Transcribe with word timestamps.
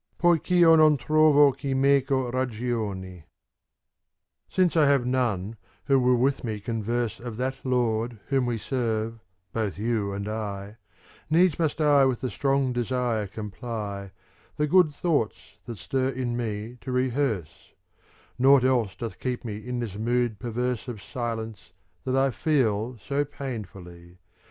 Poich' 0.19 0.43
to 0.45 0.77
non 0.77 0.97
trovo 0.97 1.51
chi 1.55 1.75
meco 1.75 2.31
ragioni 2.31 3.23
Since 4.49 4.75
I 4.75 4.87
have 4.87 5.05
none 5.05 5.57
who 5.85 5.99
will 5.99 6.15
with 6.17 6.43
me 6.43 6.59
converse 6.59 7.19
Of 7.19 7.37
that 7.37 7.63
Lord 7.63 8.19
whom 8.29 8.47
we 8.47 8.57
serve, 8.57 9.19
both 9.53 9.77
you 9.77 10.11
and 10.11 10.27
I, 10.27 10.77
Needs 11.29 11.59
must 11.59 11.79
I 11.79 12.05
with 12.05 12.21
the 12.21 12.31
strong 12.31 12.73
desire 12.73 13.27
comply, 13.27 14.09
The 14.57 14.65
good 14.65 14.91
thoughts 14.91 15.59
that 15.65 15.77
stir 15.77 16.09
in 16.09 16.35
me 16.35 16.79
to 16.81 16.91
rehearse: 16.91 17.75
Naught 18.39 18.63
else 18.63 18.95
doth 18.95 19.19
keep 19.19 19.45
me 19.45 19.57
in 19.57 19.77
this 19.77 19.97
mood 19.97 20.39
per 20.39 20.49
verse 20.49 20.87
* 20.87 20.87
Of 20.87 20.99
silence 20.99 21.73
that 22.05 22.15
I 22.15 22.31
feel 22.31 22.97
so 22.97 23.23
painfully. 23.23 24.17